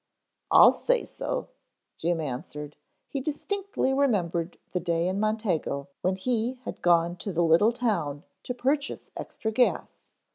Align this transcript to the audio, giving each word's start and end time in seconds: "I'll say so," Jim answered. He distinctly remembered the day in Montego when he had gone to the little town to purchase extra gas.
"I'll 0.49 0.71
say 0.73 1.05
so," 1.05 1.49
Jim 1.95 2.19
answered. 2.19 2.75
He 3.07 3.21
distinctly 3.21 3.93
remembered 3.93 4.57
the 4.71 4.79
day 4.79 5.07
in 5.07 5.19
Montego 5.19 5.89
when 6.01 6.15
he 6.15 6.55
had 6.65 6.81
gone 6.81 7.17
to 7.17 7.31
the 7.31 7.43
little 7.43 7.71
town 7.71 8.23
to 8.41 8.55
purchase 8.55 9.11
extra 9.15 9.51
gas. 9.51 10.01